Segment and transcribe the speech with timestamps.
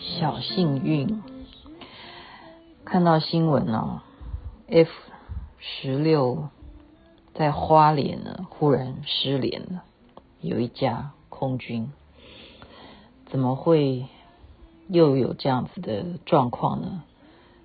[0.00, 1.22] 小幸运。
[2.86, 4.02] 看到新闻呢
[4.66, 4.90] ，F
[5.58, 6.48] 十六
[7.34, 9.84] 在花莲呢忽然失联了，
[10.40, 11.92] 有一架空军，
[13.26, 14.06] 怎么会
[14.88, 17.04] 又有这样子的状况呢？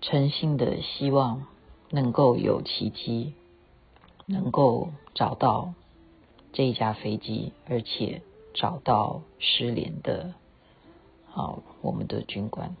[0.00, 1.46] 诚心的希望
[1.90, 3.34] 能够有奇迹，
[4.26, 5.74] 能够找到
[6.52, 8.20] 这一架飞机，而且
[8.52, 10.34] 找到失联的，
[11.36, 12.74] 好，我们的军官。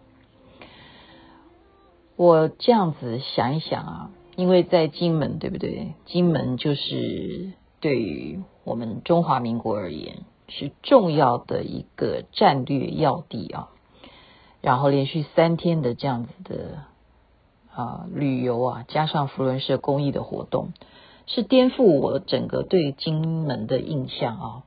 [2.16, 5.92] 我这样子想一想啊，因为在金门，对不对？
[6.06, 13.68] 金门就是对于我们中华民国而言是重要的一个战略要地啊。
[14.62, 16.78] 然后连续三天的这样子的
[17.74, 20.72] 啊旅游啊，加上福伦社公益的活动，
[21.26, 24.62] 是颠覆我整个对金门的印象啊。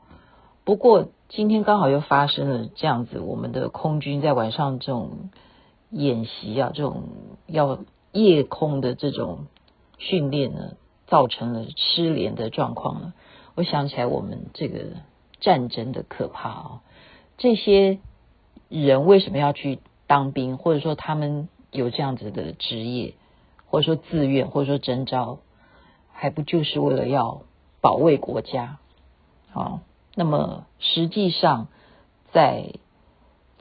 [0.69, 5.31] 不过今天刚好又发生了这样子，我们的空军在晚上这种。
[5.89, 7.05] 演习啊，这种
[7.47, 7.79] 要
[8.11, 9.47] 夜空的这种
[9.97, 10.73] 训练呢，
[11.07, 13.13] 造成了失联的状况了。
[13.55, 14.97] 我想起来，我们这个
[15.39, 16.81] 战争的可怕啊，
[17.39, 17.97] 这些
[18.67, 23.15] 人为什么要去当兵，或者说他们有这样子的职业，
[23.65, 25.39] 或者说自愿，或者说征召，
[26.13, 27.41] 还不就是为了要
[27.81, 28.77] 保卫国家
[29.51, 29.81] 啊？
[30.19, 31.67] 那么实际上
[32.33, 32.73] 在。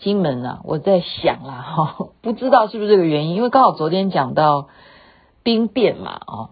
[0.00, 4.68] 金门啊，我在想啊，哈， 不知道是不是这个原因，因为刚好昨天讲到
[5.42, 6.50] 兵变嘛，啊，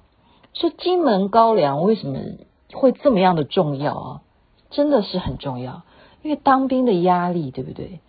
[0.53, 2.19] 说金门高粱为什么
[2.73, 4.23] 会这么样的重要啊？
[4.71, 5.83] 真的是很重要，
[6.25, 8.01] 因为当兵的压力，对不对？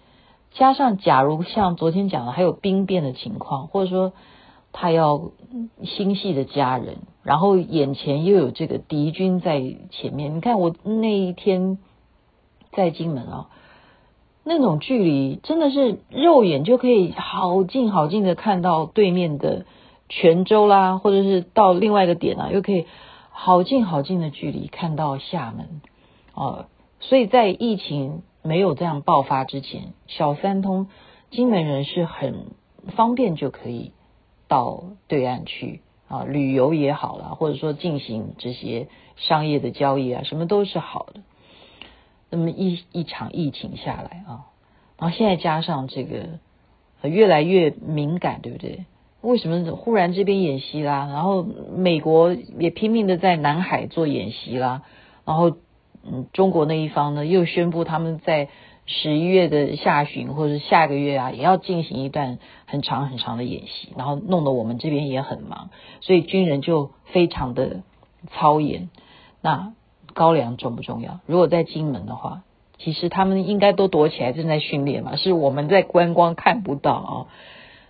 [0.53, 4.13] 加上假如像昨天讲的，还有兵变的情况，或者说
[4.73, 5.29] 他要
[5.83, 11.77] 心系的家人，然后眼前又有这个敌军在前面，你看我那一天
[12.71, 13.49] 在金门啊。
[14.43, 19.65] 那种距离真的是肉眼就可以好近好近的看到对面的
[20.07, 22.85] 泉州啦，或者是到另外一个点啊，又可以
[23.29, 25.81] 好近好近的距离看到厦门
[26.33, 26.67] 哦。
[27.01, 30.87] 所以在疫情没有这样爆发之前，小三通
[31.29, 32.45] 金门人是很
[32.95, 33.91] 方便就可以
[34.47, 41.19] 到对岸去啊，旅游也好啦，或者说进行这些商业的交易啊，什么都是好的。
[42.29, 44.51] 那么一一场疫情下来啊，
[44.97, 46.39] 然后现在加上这个
[47.03, 48.85] 越来越敏感，对不对？
[49.21, 51.07] 为什么忽然这边演习啦？
[51.11, 54.83] 然后美国也拼命的在南海做演习啦，
[55.25, 55.57] 然后
[56.03, 58.49] 嗯，中国那一方呢又宣布他们在
[58.85, 65.69] 十一月的下旬或者下个月啊，也要进行一段很长很长的演习，然后弄得我们这边也很忙，
[66.01, 67.83] 所以军人就非常的
[68.31, 68.89] 操演。
[69.41, 69.73] 那。
[70.17, 71.19] 高粱重不重要？
[71.27, 72.41] 如果在金门的话，
[72.79, 77.27] 其实他们应该都躲起来正在训练嘛，是我们在观光看不到啊、哦。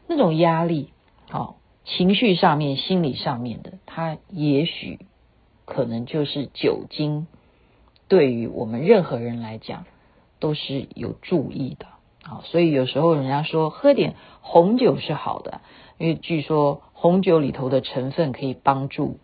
[0.07, 0.89] 那种压力，
[1.31, 1.55] 哦，
[1.85, 4.99] 情绪上面、心理上面的，它也许
[5.63, 7.27] 可能就是酒精，
[8.09, 9.85] 对于我们任何人来讲
[10.39, 11.85] 都是有助益的
[12.29, 15.61] 啊、所以有时候人家说喝点红酒是好的，
[15.97, 19.17] 因为据说红酒里头的成分可以帮助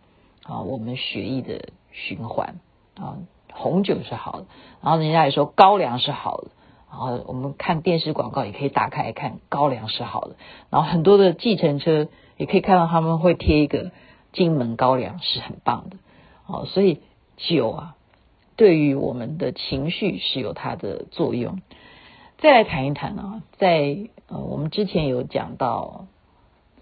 [0.44, 2.56] 啊、我们血液的循环。
[2.96, 3.18] 啊，
[3.52, 4.46] 红酒是好的，
[4.82, 6.48] 然后人家也说高粱是好的，
[6.92, 10.36] 然后我们看电视广告也可以打开来看高粱是好的，
[10.70, 13.92] 然后很多的计程车也可以看到他们会贴一个
[14.32, 15.98] 金门高粱是很棒的，
[16.46, 17.00] 哦，所以
[17.38, 17.96] 酒啊，
[18.56, 21.62] 对于我们的情绪是有它的作用。
[22.38, 26.06] 再来谈一谈啊，在呃我们之前有讲到，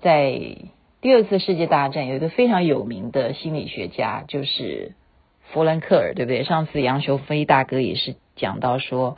[0.01, 0.57] 在
[0.99, 4.95] 第二次世界大战有一个非常有名的心理学家就是。
[5.41, 6.43] 弗兰克尔对不对？
[6.43, 9.17] 上次杨雄飞大哥也是讲到说，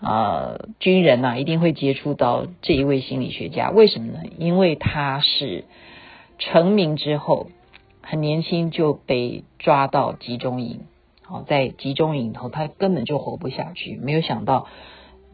[0.00, 4.20] 呃，军人呐、一定会接触到这一位心理学家，为什么呢？
[4.38, 5.64] 因为他是
[6.38, 7.46] 成名之后
[8.02, 10.80] 很年轻就被抓到集中营，
[11.22, 14.66] 好，在集中营头他根本就活不下去，没有想到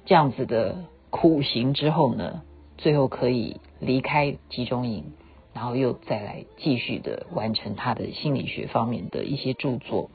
[0.04, 2.42] 这样子的苦行之后呢，
[2.76, 5.04] 最后可以离开集中营。
[5.58, 10.08] 然后又再来继续的完成他的心理学方面的一些著作，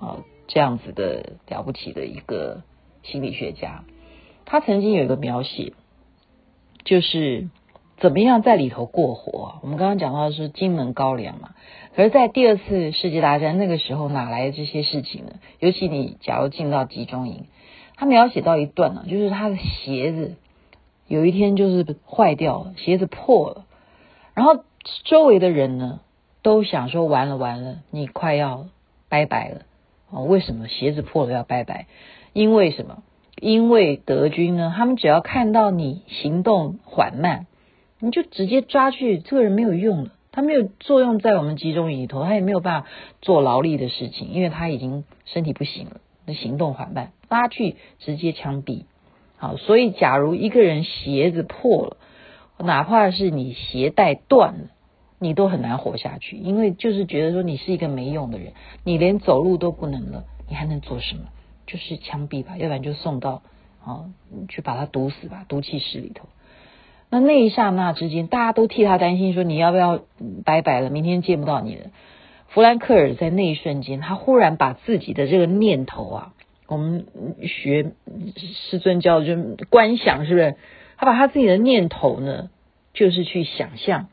[0.00, 2.64] 啊，这样子的了不起的一个
[3.04, 3.84] 心理学家，
[4.44, 5.72] 他曾经有一个描写，
[6.82, 7.48] 就是
[7.98, 9.60] 怎么样在里头过活。
[9.62, 11.54] 我们刚刚讲到的是金门高粱嘛，
[11.94, 15.34] 可是，在第二次世界大战那个时候，哪来的这些事情呢？
[15.60, 17.46] 尤其你假如进到集中营，
[17.94, 20.34] 他描写到一段呢，就是他的鞋子
[21.06, 23.64] 有一天就是坏掉了，鞋子破了，
[24.34, 24.64] 然后。
[25.04, 26.00] 周围的人呢，
[26.42, 28.66] 都想说完了完了，你快要
[29.08, 29.62] 拜拜了
[30.10, 30.20] 啊？
[30.20, 31.86] 为什么鞋子破了要拜拜？
[32.32, 33.02] 因为什么？
[33.40, 37.46] 因为德军呢，他们只要看到你行动缓慢，
[38.00, 42.88] 你就直接抓去，这个人没有用了，他没有作用在我们集中营里头，他也没有办法
[43.20, 48.84] 做劳力的事情，因为他已经身体不行了，那行动缓慢，拉去直接枪毙。
[49.36, 51.96] 好，所以假如一个人鞋子破了，
[52.58, 54.64] 哪怕是你鞋带断了，
[55.18, 58.52] 你都很难活下去，因为就是觉得说你是一个没用的人，
[58.84, 61.22] 你连走路都不能了，你还能做什么？
[61.66, 63.42] 就是枪毙吧，要不然就送到
[63.84, 64.06] 啊，
[64.48, 66.26] 去把他毒死吧，毒气室里头。
[67.10, 70.00] 那那一刹那之间，大家都替他担心，说你要不要
[70.44, 71.90] 拜拜了，明天见不到你了。
[72.48, 76.32] 弗兰克尔在那一瞬间，他忽然把自己的这个念头啊，
[76.66, 77.06] 我们
[77.42, 77.92] 学
[78.36, 79.36] 师尊教就
[79.68, 80.56] 观想，是不是？
[80.98, 82.50] 他把他自己的念头呢，
[82.92, 84.08] 就是去想象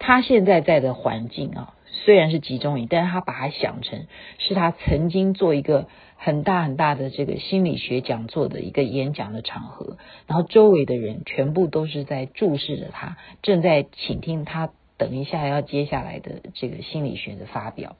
[0.00, 4.06] 他现在在的环境啊，虽然是集中营，但是他把它想成
[4.38, 5.86] 是他曾经做一个。
[6.24, 9.96] 很大很大的这个心理学讲座的一个演讲的场合，
[10.28, 17.96] 然后周围的人全部都是在注视着他，正在倾听他等一下要接下来的这个心理学的发表。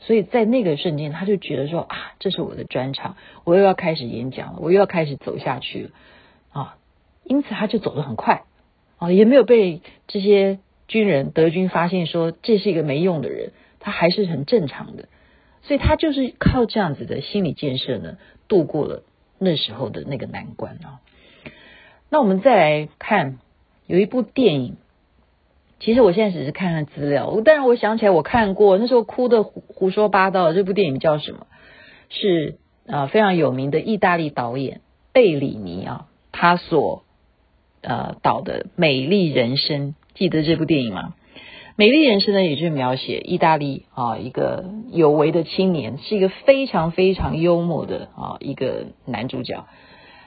[0.00, 5.90] 所以在那个瞬间，他就觉得说啊，这是我的专场，我又要开始演讲了，我又要开始走下去了！
[7.28, 8.42] 因此他就走得很快
[8.96, 10.58] 啊，也没有被这些
[10.88, 15.08] 军人德军发现说这是一个没用的人，他还是很正常的。
[15.62, 18.16] 所以他就是靠这样子的心理建设呢，
[18.48, 19.02] 度过了
[19.38, 21.00] 那时候的那个难关啊。
[22.08, 23.38] 那我们再来看
[23.86, 24.76] 有一部电影，
[25.78, 30.54] 其实我现在只是看看资料，但是我想起来我看过，那时候哭得胡胡说八道。
[30.54, 31.46] 这部电影叫什么？
[32.08, 34.80] 是啊，非常有名的意大利导演
[35.12, 37.04] 贝里尼啊，他所
[37.82, 41.14] 呃导的《美丽人生》，记得这部电影吗？
[41.76, 49.64] 美丽人生呢，也就是描写意大利啊一个有为的青年，是一个非常非常幽默的啊一个男主角。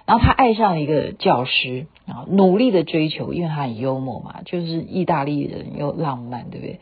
[0.06, 6.80] 然后他爱上一个教师啊，努力的追求，因为他很幽默嘛，就是意大利人又浪漫，对不对？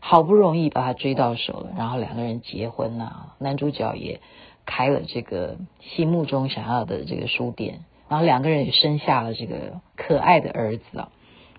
[0.00, 4.20] 好不容易把他追到手了，然后两个人结婚了，男主角也
[4.64, 7.80] 开了这个心目中想要的这个书店，
[8.14, 11.08] 然后两个人也生下了这个可爱的儿子啊，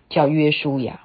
[0.08, 1.02] 叫约书亚。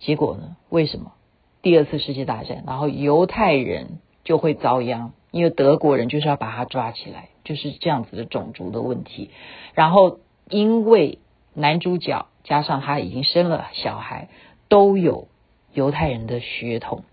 [0.00, 0.54] 结果呢？
[0.68, 1.14] 为什么
[1.62, 5.14] 第二次世界大战，然后犹太人就会遭殃？
[5.30, 9.30] 因为德国人就是要把他抓起来，就是这样子的种族的问题。
[9.72, 10.18] 然后
[10.50, 11.18] 因为
[11.54, 14.28] 男主角加上他已经生了小孩，
[14.68, 15.28] 都有
[15.72, 17.04] 犹太人的血统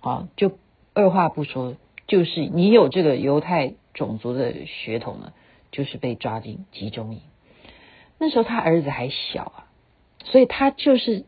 [0.00, 0.52] 啊，就
[0.94, 1.76] 二话不说，
[2.06, 5.34] 就是你有这个犹太种族的血统了，
[5.74, 7.20] 就是被抓进集中营。
[8.18, 9.58] 那时候他儿子还小啊，
[10.24, 11.26] 所以他就是。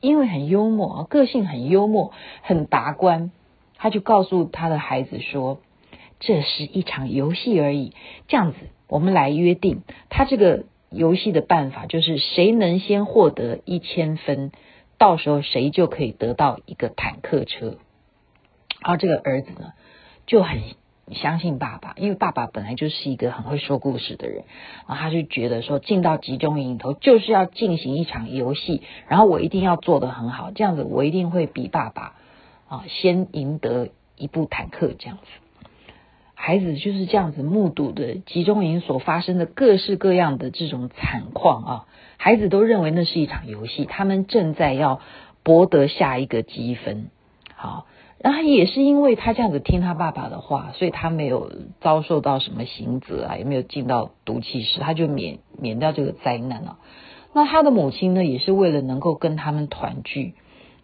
[0.00, 3.32] 因为很幽默啊，个性很幽默，很达观，
[3.76, 5.58] 他就告诉他的孩子说
[6.20, 7.92] ：“这是一场游戏而已。
[8.28, 14.52] 这样子，我们来约定，他这个游戏的办法就是谁能先获得一千分，
[14.96, 17.78] 到时候谁就可以得到一个坦克车。”
[18.80, 19.72] 然后这个儿子呢，
[20.24, 20.60] 就很。
[21.12, 24.44] 相信爸爸，因为爸爸本来就是一个很会说故事的人，
[24.88, 32.14] 然后他就觉得说，进到集中营里头就是要进行一场游戏，然后我一定要做得很好，这样子我一定会比爸爸
[32.68, 35.24] 啊先赢得一部坦克这样子。
[36.34, 45.00] 孩子就是这样子目睹的集中营所发生的各式各样的这种惨况啊，孩子都认为那是一场游戏，他们正在要
[45.42, 47.10] 博得下一个积分，
[47.54, 47.86] 好。
[48.26, 51.52] 那他也是因为他这样子听他爸爸的话，所以他没有
[51.82, 56.78] 遭受到什么刑责啊，也没有进到毒气室，他就免免掉这个灾难了。
[57.34, 60.32] 那他的母亲呢，也是为了能够跟他们团聚，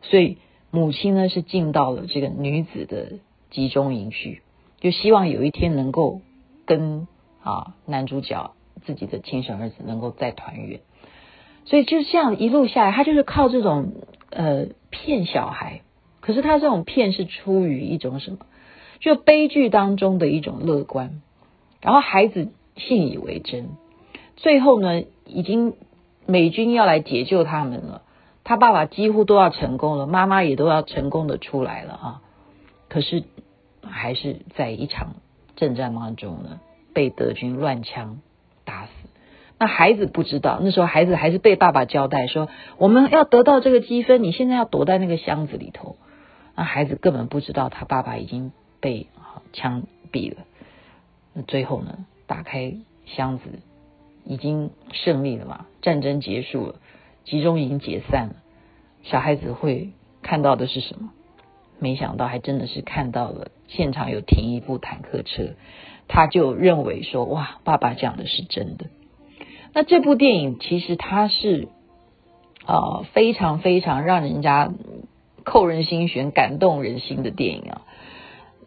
[0.02, 0.36] 所以
[0.70, 3.12] 母亲呢是进到了这个女子的
[3.50, 4.42] 集中营去，
[4.80, 6.20] 就希望有一天能够
[6.66, 7.08] 跟
[7.42, 10.80] 啊男主角自己的亲生儿子能够再团圆。
[11.64, 13.94] 所以就这样一路下来，他就是靠这种
[14.28, 15.80] 呃骗小孩。
[16.30, 18.38] 可是他这种骗是出于一种什么？
[19.00, 21.22] 就悲剧当中的一种乐观，
[21.80, 23.70] 然后孩子信以为真。
[24.36, 25.74] 最后呢，已经
[26.26, 28.02] 美军要来解救他们了，
[28.44, 32.22] 他爸爸几乎都要成功了，妈妈也都要成功的出来了啊。
[32.88, 33.24] 可是
[33.82, 35.16] 还是在一场
[35.56, 36.60] 阵战当中呢，
[36.94, 38.20] 被德军乱枪
[38.64, 38.90] 打死。
[39.58, 45.96] 那孩子不知道，那时候孩子还是被爸爸交代说，我们要得到这个积分，你现在要躲在那个箱子里头。
[46.60, 49.06] 那孩子根本不知道他爸爸已经被
[49.54, 50.42] 枪毙了。
[51.32, 52.74] 那最后呢，打开
[53.06, 53.44] 箱子，
[54.26, 55.64] 已经胜利了嘛？
[55.80, 56.74] 战争结束了，
[57.24, 58.34] 集中营解散了。
[59.04, 61.12] 小孩子会看到的是什么？
[61.78, 65.54] 没想到还真的是看到了现场有停一部坦克车，
[66.08, 68.84] 他就认为说哇，爸爸讲的是真的。
[69.72, 71.68] 那这部电影其实它是、
[72.66, 74.70] 呃、非常非常让人家
[75.44, 77.82] 扣人心弦、感动人心的电影啊。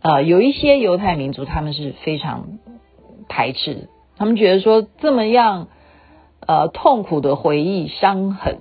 [0.01, 2.59] 呃，有一些犹太民族他们是非常
[3.29, 5.69] 排斥，他们觉得说这么样
[6.45, 8.57] 呃痛苦的回忆、伤痕，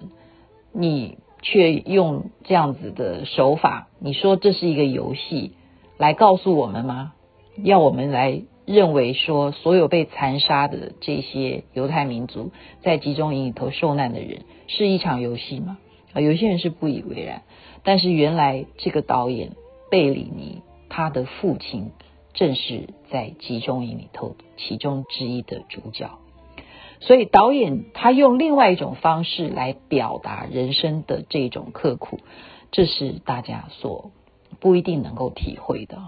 [0.72, 5.54] 你却用这样子的手法，你说这是一个游戏
[5.98, 7.12] 来告诉我们吗？
[7.62, 8.42] 要我们来？
[8.64, 15.78] 认为说所有被残杀的这些犹太民族在集中营里头受难的人是一场游戏吗？
[16.12, 17.42] 啊，有些人是不以为然。
[17.84, 19.52] 但是原来这个导演
[19.90, 21.90] 贝里尼他的父亲
[22.32, 26.10] 正是在集中营里头其中之一的主角，
[27.00, 32.20] 所以导演他用另外一种方式来表达人生的这种刻苦，
[32.70, 34.10] 这是大家所
[34.60, 35.98] 不一定能够体会的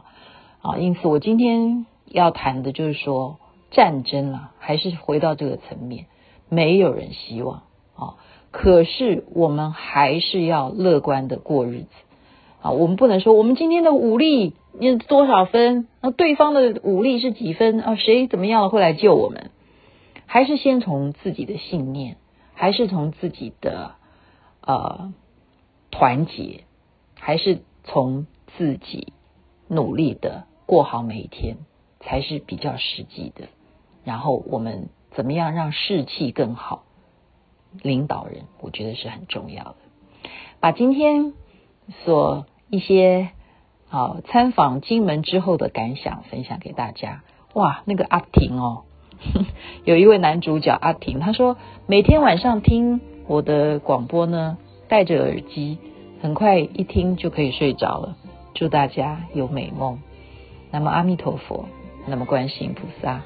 [0.62, 0.78] 啊。
[0.78, 1.86] 因此我今天。
[2.06, 3.38] 要谈的就是说
[3.72, 6.06] 战争啊，还是回到这个层面，
[6.48, 7.62] 没有人希望
[7.96, 8.16] 啊。
[8.56, 11.88] 可是我们还是要乐观的过日子
[12.62, 12.70] 啊。
[12.70, 17.96] 我们不能说我们今天的武力你多少分，那对方的武力是几分啊？
[17.96, 19.50] 谁怎么样会来救我们？
[20.26, 22.16] 还是先从自己的信念，
[22.54, 23.96] 还是从自己的
[24.60, 25.12] 呃
[25.90, 26.62] 团结，
[27.18, 29.12] 还是从自己
[29.66, 31.56] 努力的过好每一天。
[32.06, 33.46] 才是比较实际的。
[34.04, 36.84] 然后我们怎么样让士气更好？
[37.82, 39.76] 领导人，我觉得是很重要的。
[40.60, 41.32] 把今天
[42.04, 43.30] 所一些
[43.90, 47.22] 啊参访金门之后的感想分享给大家。
[47.52, 48.84] 哇，那个阿婷哦，
[49.84, 55.78] 有一位男主角阿婷，他说每天晚上听我的广播呢，戴着耳机，
[56.22, 58.16] 很快一听就可以睡着了。
[58.54, 60.00] 祝大家有美梦。
[60.70, 61.66] 那么阿弥陀佛。
[62.06, 63.22] 那么，观世音菩萨。